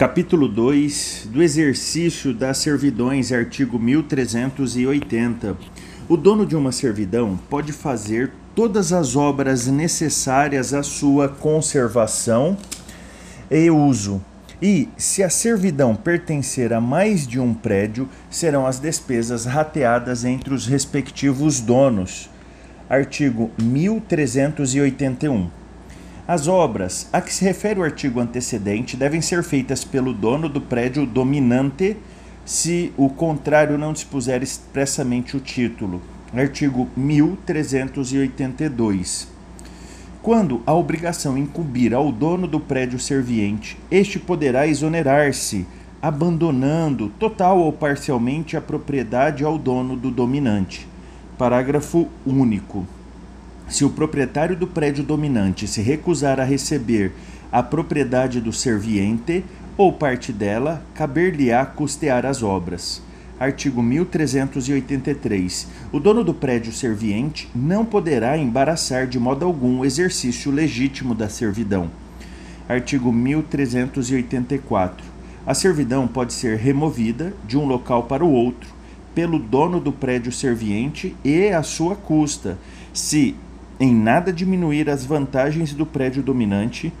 [0.00, 5.54] Capítulo 2 do exercício das servidões, artigo 1380.
[6.08, 12.56] O dono de uma servidão pode fazer todas as obras necessárias à sua conservação
[13.50, 14.24] e uso.
[14.62, 20.54] E, se a servidão pertencer a mais de um prédio, serão as despesas rateadas entre
[20.54, 22.30] os respectivos donos.
[22.88, 25.59] Artigo 1381.
[26.26, 30.60] As obras a que se refere o artigo antecedente devem ser feitas pelo dono do
[30.60, 31.96] prédio dominante,
[32.44, 36.00] se o contrário não dispuser expressamente o título.
[36.32, 39.28] Artigo 1382.
[40.22, 45.66] Quando a obrigação incumbir ao dono do prédio serviente, este poderá exonerar-se,
[46.00, 50.86] abandonando total ou parcialmente a propriedade ao dono do dominante.
[51.38, 52.86] Parágrafo único.
[53.70, 57.12] Se o proprietário do prédio dominante se recusar a receber
[57.52, 59.44] a propriedade do serviente
[59.76, 63.00] ou parte dela, caber-lhe-á custear as obras.
[63.38, 65.68] Artigo 1383.
[65.92, 71.28] O dono do prédio serviente não poderá embaraçar de modo algum o exercício legítimo da
[71.28, 71.88] servidão.
[72.68, 75.06] Artigo 1384.
[75.46, 78.80] A servidão pode ser removida de um local para o outro
[79.14, 82.58] pelo dono do prédio serviente e à sua custa,
[82.92, 83.34] se
[83.80, 86.92] em nada diminuir as vantagens do prédio dominante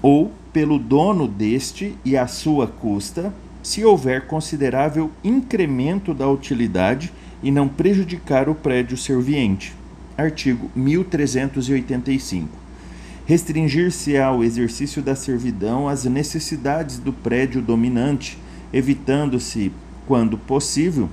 [0.00, 3.30] ou pelo dono deste e à sua custa,
[3.62, 9.74] se houver considerável incremento da utilidade e não prejudicar o prédio serviente.
[10.16, 12.48] Artigo 1385.
[13.26, 18.38] Restringir-se ao exercício da servidão às necessidades do prédio dominante,
[18.72, 19.72] evitando-se,
[20.06, 21.08] quando possível,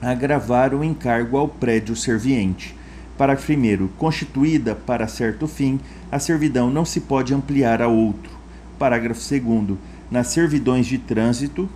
[0.00, 2.74] agravar o encargo ao prédio serviente
[3.16, 3.88] Parágrafo 1.
[3.98, 5.78] Constituída para certo fim,
[6.10, 8.30] a servidão não se pode ampliar a outro.
[8.78, 9.78] Parágrafo 2.
[10.10, 11.68] Nas servidões de trânsito,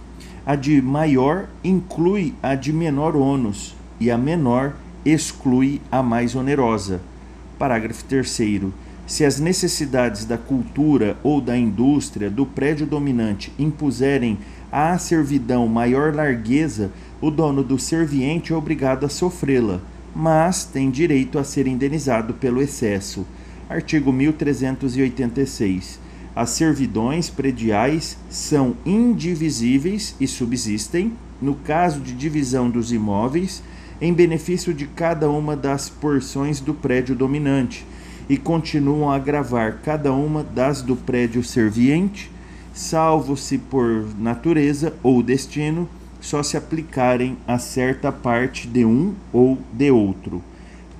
[0.46, 7.02] a de maior inclui a de menor ônus e a menor exclui a mais onerosa.
[7.58, 8.62] Parágrafo 3.
[9.06, 14.38] Se as necessidades da cultura ou da indústria do prédio dominante impuserem
[14.72, 16.90] à servidão maior largueza,
[17.20, 19.80] o dono do serviente é obrigado a sofrê-la
[20.18, 23.26] mas tem direito a ser indenizado pelo excesso.
[23.68, 26.00] Artigo 1386.
[26.34, 33.62] As servidões prediais são indivisíveis e subsistem, no caso de divisão dos imóveis,
[34.00, 37.84] em benefício de cada uma das porções do prédio dominante
[38.26, 42.30] e continuam a gravar cada uma das do prédio serviente,
[42.72, 45.86] salvo se por natureza ou destino
[46.26, 50.42] só se aplicarem a certa parte de um ou de outro.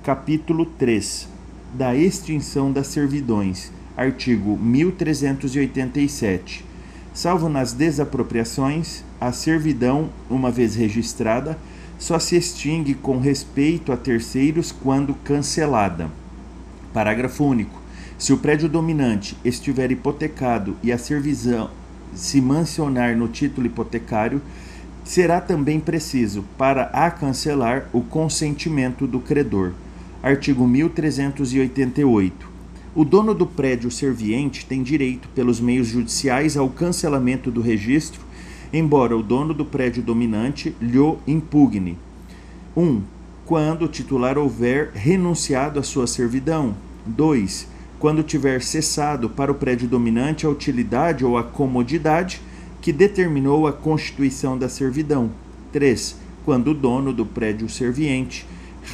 [0.01, 1.27] Capítulo 3
[1.73, 3.69] da extinção das servidões.
[3.97, 6.63] Artigo 1387.
[7.13, 11.57] Salvo nas desapropriações, a servidão, uma vez registrada,
[11.99, 16.09] só se extingue com respeito a terceiros quando cancelada.
[16.93, 17.81] Parágrafo único.
[18.17, 21.69] Se o prédio dominante estiver hipotecado e a servidão
[22.15, 24.41] se mencionar no título hipotecário,
[25.07, 29.71] será também preciso, para a cancelar, o consentimento do credor.
[30.21, 32.45] Artigo 1388.
[32.93, 38.19] O dono do prédio serviente tem direito, pelos meios judiciais, ao cancelamento do registro,
[38.73, 41.97] embora o dono do prédio dominante lhe impugne.
[42.75, 42.83] 1.
[42.83, 43.01] Um,
[43.45, 46.75] quando o titular houver renunciado à sua servidão.
[47.05, 47.65] 2.
[47.97, 52.41] Quando tiver cessado para o prédio dominante a utilidade ou a comodidade
[52.81, 55.29] que determinou a constituição da servidão.
[55.71, 56.15] 3.
[56.45, 58.45] Quando o dono do prédio serviente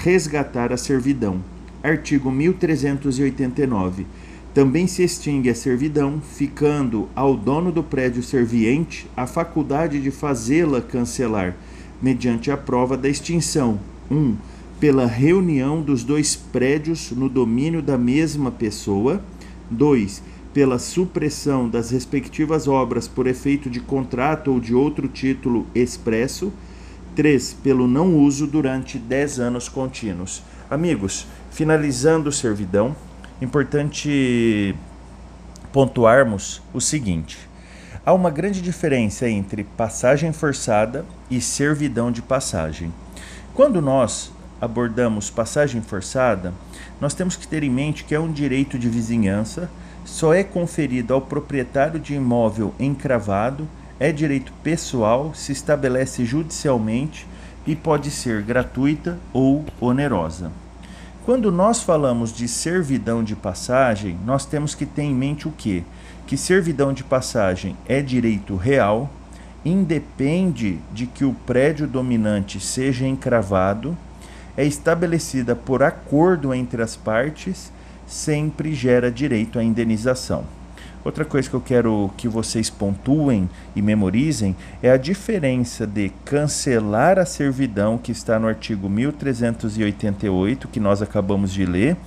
[0.03, 1.41] resgatar a servidão.
[1.83, 4.05] Artigo 1389.
[4.53, 10.79] Também se extingue a servidão, ficando ao dono do prédio serviente a faculdade de fazê-la
[10.79, 11.55] cancelar,
[12.01, 13.79] mediante a prova da extinção.
[14.09, 14.15] 1.
[14.15, 14.35] Um,
[14.79, 19.23] pela reunião dos dois prédios no domínio da mesma pessoa.
[19.71, 20.21] 2
[20.53, 26.53] pela supressão das respectivas obras por efeito de contrato ou de outro título expresso.
[27.15, 27.53] 3.
[27.63, 30.43] Pelo não uso durante 10 anos contínuos.
[30.69, 32.95] Amigos, finalizando servidão,
[33.41, 34.75] importante
[35.71, 37.37] pontuarmos o seguinte:
[38.05, 42.93] há uma grande diferença entre passagem forçada e servidão de passagem.
[43.53, 46.53] Quando nós abordamos passagem forçada,
[47.01, 49.69] nós temos que ter em mente que é um direito de vizinhança
[50.13, 53.67] só é conferido ao proprietário de imóvel encravado,
[53.99, 57.25] é direito pessoal, se estabelece judicialmente
[57.65, 60.51] e pode ser gratuita ou onerosa.
[61.25, 65.83] Quando nós falamos de servidão de passagem, nós temos que ter em mente o quê?
[66.27, 69.09] Que servidão de passagem é direito real,
[69.65, 73.97] independe de que o prédio dominante seja encravado,
[74.55, 77.71] é estabelecida por acordo entre as partes,
[78.05, 80.45] sempre gera direito à indenização.
[81.03, 87.19] Outra coisa que eu quero que vocês pontuem e memorizem é a diferença de cancelar
[87.19, 91.97] a servidão, que está no artigo 1388, que nós acabamos de ler,